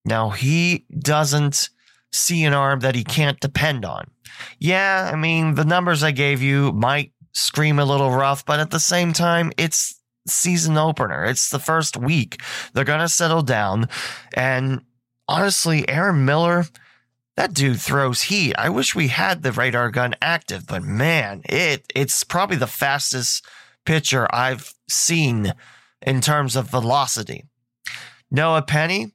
now 0.05 0.29
he 0.29 0.85
doesn't 0.97 1.69
see 2.11 2.43
an 2.43 2.53
arm 2.53 2.81
that 2.81 2.95
he 2.95 3.03
can't 3.03 3.39
depend 3.39 3.85
on. 3.85 4.11
Yeah, 4.59 5.09
I 5.11 5.15
mean, 5.15 5.55
the 5.55 5.65
numbers 5.65 6.03
I 6.03 6.11
gave 6.11 6.41
you 6.41 6.71
might 6.73 7.13
scream 7.33 7.79
a 7.79 7.85
little 7.85 8.11
rough, 8.11 8.45
but 8.45 8.59
at 8.59 8.71
the 8.71 8.79
same 8.79 9.13
time, 9.13 9.51
it's 9.57 9.99
season 10.27 10.77
opener. 10.77 11.25
It's 11.25 11.49
the 11.49 11.59
first 11.59 11.97
week. 11.97 12.41
They're 12.73 12.83
going 12.83 12.99
to 12.99 13.09
settle 13.09 13.41
down. 13.41 13.87
And 14.33 14.81
honestly, 15.27 15.87
Aaron 15.87 16.25
Miller, 16.25 16.65
that 17.41 17.55
dude 17.55 17.81
throws 17.81 18.21
heat. 18.21 18.53
I 18.55 18.69
wish 18.69 18.93
we 18.93 19.07
had 19.07 19.41
the 19.41 19.51
radar 19.51 19.89
gun 19.89 20.13
active, 20.21 20.67
but 20.67 20.83
man, 20.83 21.41
it 21.45 21.91
it's 21.95 22.23
probably 22.23 22.55
the 22.55 22.67
fastest 22.67 23.43
pitcher 23.83 24.27
I've 24.31 24.75
seen 24.87 25.51
in 26.03 26.21
terms 26.21 26.55
of 26.55 26.69
velocity. 26.69 27.45
Noah 28.29 28.61
Penny, 28.61 29.13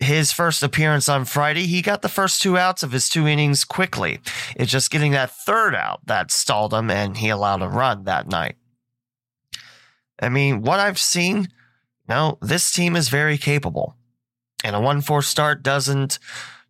his 0.00 0.32
first 0.32 0.62
appearance 0.62 1.06
on 1.06 1.26
Friday, 1.26 1.66
he 1.66 1.82
got 1.82 2.00
the 2.00 2.08
first 2.08 2.40
two 2.40 2.56
outs 2.56 2.82
of 2.82 2.92
his 2.92 3.10
two 3.10 3.28
innings 3.28 3.62
quickly. 3.62 4.20
It's 4.56 4.72
just 4.72 4.90
getting 4.90 5.12
that 5.12 5.30
third 5.30 5.74
out 5.74 6.00
that 6.06 6.30
stalled 6.30 6.72
him 6.72 6.90
and 6.90 7.18
he 7.18 7.28
allowed 7.28 7.60
a 7.60 7.68
run 7.68 8.04
that 8.04 8.26
night. 8.26 8.56
I 10.18 10.30
mean, 10.30 10.62
what 10.62 10.80
I've 10.80 10.98
seen, 10.98 11.48
no, 12.08 12.38
this 12.40 12.72
team 12.72 12.96
is 12.96 13.10
very 13.10 13.36
capable. 13.36 13.96
And 14.64 14.74
a 14.74 14.80
1 14.80 15.02
4 15.02 15.20
start 15.20 15.62
doesn't 15.62 16.18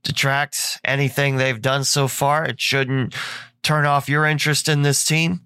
detract 0.07 0.81
anything 0.85 1.37
they've 1.37 1.61
done 1.61 1.85
so 1.85 2.09
far. 2.09 2.45
It 2.45 2.61
shouldn't 2.61 3.15
turn 3.63 3.85
off 3.85 4.09
your 4.09 4.25
interest 4.25 4.69
in 4.69 4.83
this 4.83 5.05
team. 5.05 5.41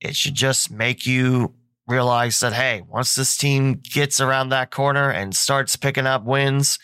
It 0.00 0.16
should 0.16 0.34
just 0.34 0.70
make 0.70 1.06
you 1.06 1.54
realize 1.86 2.40
that, 2.40 2.52
hey, 2.52 2.82
once 2.88 3.14
this 3.14 3.36
team 3.36 3.80
gets 3.82 4.20
around 4.20 4.48
that 4.48 4.70
corner 4.70 5.10
and 5.10 5.36
starts 5.36 5.76
picking 5.76 6.06
up 6.06 6.24
wins, 6.24 6.78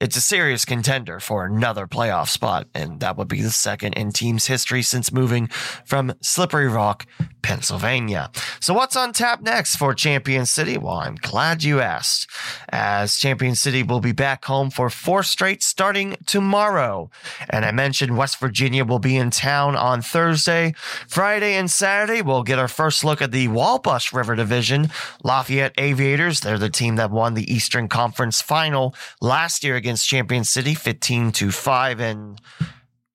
it's 0.00 0.16
a 0.16 0.20
serious 0.20 0.64
contender 0.64 1.18
for 1.18 1.44
another 1.44 1.88
playoff 1.88 2.28
spot, 2.28 2.68
and 2.72 3.00
that 3.00 3.16
would 3.16 3.26
be 3.26 3.42
the 3.42 3.50
second 3.50 3.94
in 3.94 4.12
team's 4.12 4.46
history 4.46 4.82
since 4.82 5.10
moving 5.10 5.48
from 5.84 6.14
Slippery 6.22 6.68
Rock, 6.68 7.04
Pennsylvania. 7.42 8.30
So, 8.60 8.74
what's 8.74 8.96
on 8.96 9.12
tap 9.12 9.42
next 9.42 9.76
for 9.76 9.94
Champion 9.94 10.46
City? 10.46 10.78
Well, 10.78 10.96
I'm 10.96 11.16
glad 11.16 11.62
you 11.62 11.80
asked, 11.80 12.30
as 12.68 13.16
Champion 13.16 13.54
City 13.54 13.82
will 13.82 14.00
be 14.00 14.12
back 14.12 14.44
home 14.44 14.70
for 14.70 14.90
four 14.90 15.22
straight 15.22 15.62
starting 15.62 16.16
tomorrow. 16.26 17.10
And 17.50 17.64
I 17.64 17.72
mentioned 17.72 18.16
West 18.16 18.38
Virginia 18.38 18.84
will 18.84 18.98
be 18.98 19.16
in 19.16 19.30
town 19.30 19.76
on 19.76 20.02
Thursday. 20.02 20.74
Friday 21.06 21.54
and 21.54 21.70
Saturday, 21.70 22.22
we'll 22.22 22.42
get 22.42 22.58
our 22.58 22.68
first 22.68 23.04
look 23.04 23.22
at 23.22 23.32
the 23.32 23.48
Wabash 23.48 24.12
River 24.12 24.34
Division. 24.34 24.90
Lafayette 25.24 25.74
Aviators, 25.78 26.40
they're 26.40 26.58
the 26.58 26.70
team 26.70 26.96
that 26.96 27.10
won 27.10 27.34
the 27.34 27.52
Eastern 27.52 27.88
Conference 27.88 28.40
final 28.40 28.94
last 29.20 29.64
year 29.64 29.76
against 29.76 30.08
Champion 30.08 30.44
City, 30.44 30.74
15 30.74 31.32
to 31.32 31.50
5. 31.50 32.00
And 32.00 32.40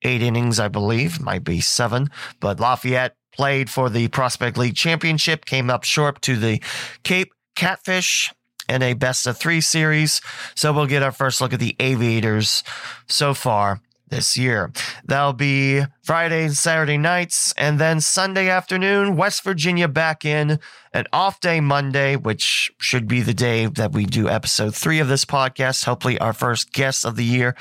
eight 0.04 0.22
innings, 0.22 0.60
I 0.60 0.68
believe, 0.68 1.20
might 1.20 1.44
be 1.44 1.60
seven. 1.60 2.10
But 2.40 2.60
Lafayette 2.60 3.16
played 3.34 3.68
for 3.68 3.90
the 3.90 4.08
Prospect 4.08 4.56
League 4.56 4.76
Championship, 4.76 5.44
came 5.44 5.70
up 5.70 5.84
short 5.84 6.22
to 6.22 6.36
the 6.36 6.62
Cape 7.02 7.32
Catfish 7.56 8.32
in 8.68 8.82
a 8.82 8.94
best 8.94 9.26
of 9.26 9.36
three 9.36 9.60
series. 9.60 10.20
So 10.54 10.72
we'll 10.72 10.86
get 10.86 11.02
our 11.02 11.12
first 11.12 11.40
look 11.40 11.52
at 11.52 11.60
the 11.60 11.76
Aviators 11.80 12.64
so 13.06 13.34
far 13.34 13.80
this 14.08 14.36
year. 14.36 14.72
That'll 15.04 15.32
be 15.32 15.82
Friday 16.02 16.44
and 16.44 16.56
Saturday 16.56 16.98
nights, 16.98 17.52
and 17.56 17.78
then 17.78 18.00
Sunday 18.00 18.48
afternoon, 18.48 19.16
West 19.16 19.42
Virginia 19.42 19.88
back 19.88 20.24
in, 20.24 20.60
an 20.92 21.06
off 21.12 21.40
day 21.40 21.60
Monday, 21.60 22.16
which 22.16 22.70
should 22.78 23.08
be 23.08 23.22
the 23.22 23.34
day 23.34 23.66
that 23.66 23.92
we 23.92 24.06
do 24.06 24.28
episode 24.28 24.74
three 24.74 25.00
of 25.00 25.08
this 25.08 25.24
podcast, 25.24 25.84
hopefully 25.84 26.18
our 26.18 26.32
first 26.32 26.72
guest 26.72 27.04
of 27.04 27.16
the 27.16 27.24
year, 27.24 27.56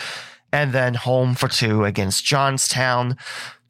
and 0.52 0.74
then 0.74 0.94
home 0.94 1.34
for 1.34 1.48
two 1.48 1.86
against 1.86 2.24
Johnstown, 2.24 3.18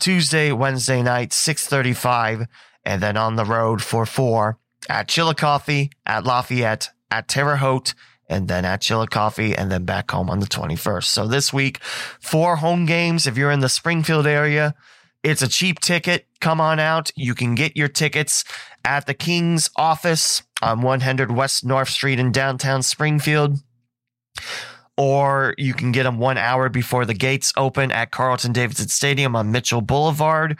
Tuesday, 0.03 0.51
Wednesday 0.51 1.01
night, 1.01 1.31
635, 1.31 2.47
and 2.83 3.01
then 3.01 3.15
on 3.15 3.37
the 3.37 3.45
road 3.45 3.81
for 3.81 4.05
four 4.05 4.57
at 4.89 5.07
Chillicothe, 5.07 5.91
at 6.05 6.25
Lafayette, 6.25 6.89
at 7.09 7.29
Terre 7.29 7.55
Haute, 7.55 7.93
and 8.27 8.49
then 8.49 8.65
at 8.65 8.81
Chillicothe, 8.81 9.55
and 9.57 9.71
then 9.71 9.85
back 9.85 10.11
home 10.11 10.29
on 10.29 10.41
the 10.41 10.45
21st. 10.45 11.05
So 11.05 11.25
this 11.25 11.53
week, 11.53 11.81
four 11.81 12.57
home 12.57 12.85
games. 12.85 13.25
If 13.25 13.37
you're 13.37 13.49
in 13.49 13.61
the 13.61 13.69
Springfield 13.69 14.27
area, 14.27 14.75
it's 15.23 15.41
a 15.41 15.47
cheap 15.47 15.79
ticket. 15.79 16.27
Come 16.41 16.59
on 16.59 16.81
out. 16.81 17.11
You 17.15 17.33
can 17.33 17.55
get 17.55 17.77
your 17.77 17.87
tickets 17.87 18.43
at 18.83 19.05
the 19.05 19.13
King's 19.13 19.69
office 19.77 20.43
on 20.61 20.81
100 20.81 21.31
West 21.31 21.63
North 21.63 21.87
Street 21.87 22.19
in 22.19 22.33
downtown 22.33 22.83
Springfield. 22.83 23.59
Or 24.97 25.55
you 25.57 25.73
can 25.73 25.91
get 25.91 26.03
them 26.03 26.19
one 26.19 26.37
hour 26.37 26.69
before 26.69 27.05
the 27.05 27.15
gates 27.15 27.51
open 27.57 27.91
at 27.91 28.11
Carlton 28.11 28.51
Davidson 28.51 28.89
Stadium 28.89 29.35
on 29.35 29.51
Mitchell 29.51 29.81
Boulevard. 29.81 30.59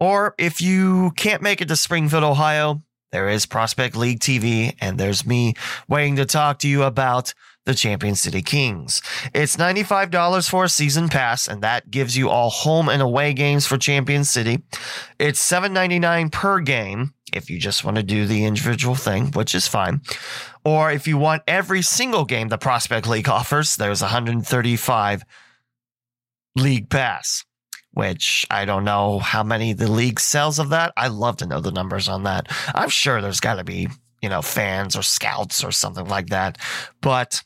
Or 0.00 0.34
if 0.38 0.60
you 0.62 1.10
can't 1.16 1.42
make 1.42 1.60
it 1.60 1.68
to 1.68 1.76
Springfield, 1.76 2.24
Ohio, 2.24 2.82
there 3.12 3.28
is 3.28 3.46
Prospect 3.46 3.96
League 3.96 4.20
TV, 4.20 4.74
and 4.80 4.98
there's 4.98 5.26
me 5.26 5.54
waiting 5.88 6.16
to 6.16 6.24
talk 6.24 6.58
to 6.60 6.68
you 6.68 6.82
about 6.82 7.34
the 7.68 7.74
Champion 7.74 8.14
City 8.14 8.40
Kings. 8.40 9.02
It's 9.34 9.56
$95 9.56 10.48
for 10.48 10.64
a 10.64 10.68
season 10.70 11.10
pass, 11.10 11.46
and 11.46 11.62
that 11.62 11.90
gives 11.90 12.16
you 12.16 12.30
all 12.30 12.48
home 12.48 12.88
and 12.88 13.02
away 13.02 13.34
games 13.34 13.66
for 13.66 13.76
Champion 13.76 14.24
City. 14.24 14.62
It's 15.18 15.38
$7.99 15.38 16.32
per 16.32 16.60
game 16.60 17.12
if 17.34 17.50
you 17.50 17.58
just 17.58 17.84
want 17.84 17.98
to 17.98 18.02
do 18.02 18.24
the 18.24 18.46
individual 18.46 18.94
thing, 18.94 19.32
which 19.32 19.54
is 19.54 19.68
fine. 19.68 20.00
Or 20.64 20.90
if 20.90 21.06
you 21.06 21.18
want 21.18 21.42
every 21.46 21.82
single 21.82 22.24
game 22.24 22.48
the 22.48 22.56
Prospect 22.56 23.06
League 23.06 23.28
offers, 23.38 23.76
there's 23.76 24.00
135 24.00 25.24
league 26.56 26.88
pass 26.88 27.44
which 27.92 28.46
I 28.48 28.64
don't 28.64 28.84
know 28.84 29.18
how 29.18 29.42
many 29.42 29.72
the 29.72 29.90
league 29.90 30.20
sells 30.20 30.60
of 30.60 30.68
that. 30.68 30.92
I 30.96 31.08
love 31.08 31.38
to 31.38 31.46
know 31.46 31.60
the 31.60 31.72
numbers 31.72 32.08
on 32.08 32.22
that. 32.24 32.46
I'm 32.72 32.90
sure 32.90 33.20
there's 33.20 33.40
got 33.40 33.56
to 33.56 33.64
be, 33.64 33.88
you 34.22 34.28
know, 34.28 34.40
fans 34.40 34.94
or 34.94 35.02
scouts 35.02 35.64
or 35.64 35.72
something 35.72 36.06
like 36.06 36.28
that. 36.28 36.58
But 37.00 37.42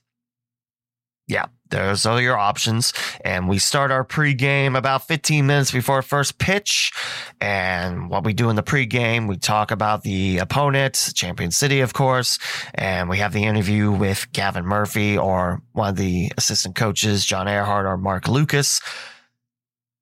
yeah, 1.32 1.46
those 1.70 2.04
are 2.04 2.20
your 2.20 2.36
options. 2.36 2.92
And 3.24 3.48
we 3.48 3.58
start 3.58 3.90
our 3.90 4.04
pregame 4.04 4.76
about 4.76 5.08
15 5.08 5.46
minutes 5.46 5.70
before 5.70 6.02
first 6.02 6.36
pitch. 6.36 6.92
And 7.40 8.10
what 8.10 8.24
we 8.24 8.34
do 8.34 8.50
in 8.50 8.56
the 8.56 8.62
pregame, 8.62 9.28
we 9.28 9.38
talk 9.38 9.70
about 9.70 10.02
the 10.02 10.38
opponent, 10.38 11.12
Champion 11.14 11.50
City, 11.50 11.80
of 11.80 11.94
course. 11.94 12.38
And 12.74 13.08
we 13.08 13.18
have 13.18 13.32
the 13.32 13.44
interview 13.44 13.90
with 13.90 14.30
Gavin 14.32 14.66
Murphy 14.66 15.16
or 15.16 15.62
one 15.72 15.88
of 15.88 15.96
the 15.96 16.30
assistant 16.36 16.76
coaches, 16.76 17.24
John 17.24 17.48
Earhart 17.48 17.86
or 17.86 17.96
Mark 17.96 18.28
Lucas 18.28 18.80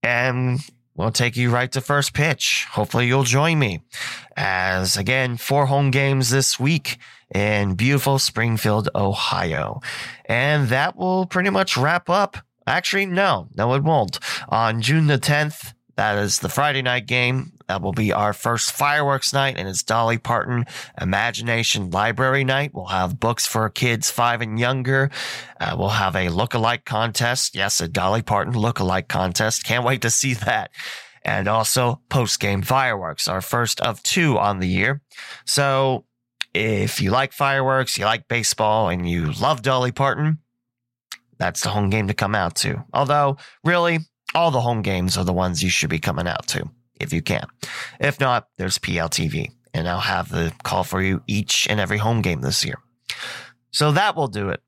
and 0.02 0.60
we'll 0.96 1.10
take 1.10 1.36
you 1.36 1.50
right 1.50 1.70
to 1.72 1.80
first 1.80 2.14
pitch. 2.14 2.66
Hopefully, 2.72 3.06
you'll 3.06 3.24
join 3.24 3.58
me. 3.58 3.82
As 4.36 4.96
again, 4.96 5.36
four 5.36 5.66
home 5.66 5.90
games 5.90 6.30
this 6.30 6.58
week 6.58 6.98
in 7.34 7.74
beautiful 7.74 8.18
Springfield, 8.18 8.88
Ohio. 8.94 9.80
And 10.26 10.68
that 10.68 10.96
will 10.96 11.26
pretty 11.26 11.50
much 11.50 11.76
wrap 11.76 12.10
up. 12.10 12.36
Actually, 12.66 13.06
no, 13.06 13.48
no, 13.54 13.74
it 13.74 13.82
won't. 13.82 14.18
On 14.48 14.80
June 14.80 15.06
the 15.06 15.18
10th, 15.18 15.72
that 15.96 16.18
is 16.18 16.38
the 16.38 16.48
Friday 16.48 16.82
night 16.82 17.06
game. 17.06 17.52
That 17.70 17.82
will 17.82 17.92
be 17.92 18.12
our 18.12 18.32
first 18.32 18.72
fireworks 18.72 19.32
night, 19.32 19.56
and 19.56 19.68
it's 19.68 19.84
Dolly 19.84 20.18
Parton 20.18 20.64
Imagination 21.00 21.88
Library 21.90 22.42
Night. 22.42 22.72
We'll 22.74 22.86
have 22.86 23.20
books 23.20 23.46
for 23.46 23.70
kids 23.70 24.10
five 24.10 24.40
and 24.40 24.58
younger. 24.58 25.08
Uh, 25.60 25.76
we'll 25.78 25.90
have 25.90 26.16
a 26.16 26.30
look-alike 26.30 26.84
contest. 26.84 27.54
Yes, 27.54 27.80
a 27.80 27.86
Dolly 27.86 28.22
Parton 28.22 28.54
look-alike 28.54 29.06
contest. 29.06 29.62
Can't 29.62 29.84
wait 29.84 30.02
to 30.02 30.10
see 30.10 30.34
that. 30.34 30.72
And 31.24 31.46
also 31.46 32.00
post-game 32.08 32.62
fireworks, 32.62 33.28
our 33.28 33.40
first 33.40 33.80
of 33.82 34.02
two 34.02 34.36
on 34.36 34.58
the 34.58 34.66
year. 34.66 35.00
So 35.46 36.06
if 36.52 37.00
you 37.00 37.12
like 37.12 37.32
fireworks, 37.32 37.96
you 37.96 38.04
like 38.04 38.26
baseball, 38.26 38.88
and 38.88 39.08
you 39.08 39.30
love 39.30 39.62
Dolly 39.62 39.92
Parton, 39.92 40.40
that's 41.38 41.60
the 41.60 41.68
home 41.68 41.88
game 41.88 42.08
to 42.08 42.14
come 42.14 42.34
out 42.34 42.56
to. 42.56 42.84
Although, 42.92 43.36
really, 43.62 44.00
all 44.34 44.50
the 44.50 44.60
home 44.60 44.82
games 44.82 45.16
are 45.16 45.24
the 45.24 45.32
ones 45.32 45.62
you 45.62 45.70
should 45.70 45.88
be 45.88 46.00
coming 46.00 46.26
out 46.26 46.48
to 46.48 46.68
if 47.00 47.12
you 47.12 47.22
can. 47.22 47.46
If 47.98 48.20
not, 48.20 48.48
there's 48.58 48.78
PLTV, 48.78 49.50
and 49.74 49.88
I'll 49.88 50.00
have 50.00 50.28
the 50.28 50.52
call 50.62 50.84
for 50.84 51.02
you 51.02 51.22
each 51.26 51.66
and 51.68 51.80
every 51.80 51.98
home 51.98 52.22
game 52.22 52.42
this 52.42 52.64
year. 52.64 52.78
So 53.70 53.92
that 53.92 54.16
will 54.16 54.28
do 54.28 54.50
it 54.50 54.62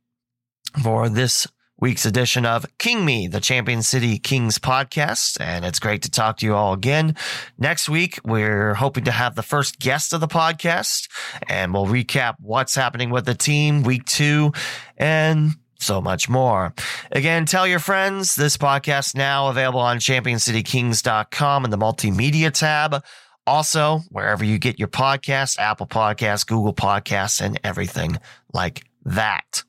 for 0.83 1.09
this 1.09 1.47
week's 1.83 2.07
edition 2.07 2.47
of 2.47 2.65
King 2.79 3.05
Me, 3.05 3.27
the 3.27 3.41
Champion 3.41 3.83
City 3.83 4.17
Kings 4.17 4.57
podcast. 4.57 5.41
And 5.41 5.65
it's 5.65 5.81
great 5.81 6.03
to 6.03 6.11
talk 6.11 6.37
to 6.37 6.47
you 6.47 6.55
all 6.55 6.73
again. 6.73 7.17
Next 7.59 7.89
week, 7.89 8.21
we're 8.25 8.75
hoping 8.75 9.03
to 9.05 9.11
have 9.11 9.35
the 9.35 9.43
first 9.43 9.81
guest 9.81 10.13
of 10.13 10.21
the 10.21 10.29
podcast 10.29 11.09
and 11.49 11.75
we'll 11.75 11.87
recap 11.87 12.37
what's 12.39 12.77
happening 12.77 13.11
with 13.11 13.25
the 13.25 13.35
team 13.35 13.83
week 13.83 14.05
two 14.05 14.53
and 14.97 15.57
so 15.83 16.01
much 16.01 16.29
more. 16.29 16.75
Again, 17.11 17.45
tell 17.45 17.67
your 17.67 17.79
friends 17.79 18.35
this 18.35 18.57
podcast 18.57 19.15
now 19.17 19.49
available 19.49 19.81
on 19.81 19.99
championcitykings.com 19.99 21.65
in 21.65 21.71
the 21.71 21.79
multimedia 21.79 22.51
tab. 22.51 23.05
Also, 23.47 24.01
wherever 24.11 24.45
you 24.45 24.59
get 24.59 24.79
your 24.79 24.89
podcasts, 24.89 25.59
Apple 25.59 25.87
Podcasts, 25.87 26.47
Google 26.47 26.75
Podcasts, 26.75 27.41
and 27.41 27.59
everything 27.65 28.19
like 28.53 28.85
that. 29.05 29.65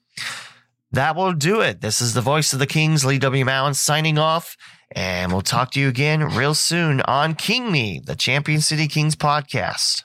That 0.92 1.16
will 1.16 1.34
do 1.34 1.62
it. 1.62 1.82
This 1.82 2.00
is 2.00 2.14
the 2.14 2.22
voice 2.22 2.54
of 2.54 2.60
the 2.60 2.68
Kings, 2.68 3.04
Lee 3.04 3.18
W. 3.18 3.44
Mowen, 3.44 3.76
signing 3.76 4.20
off. 4.20 4.56
And 4.92 5.32
we'll 5.32 5.42
talk 5.42 5.72
to 5.72 5.80
you 5.80 5.88
again 5.88 6.22
real 6.36 6.54
soon 6.54 7.02
on 7.02 7.34
King 7.34 7.72
Me, 7.72 8.00
the 8.04 8.16
Champion 8.16 8.62
City 8.62 8.88
Kings 8.88 9.16
podcast. 9.16 10.04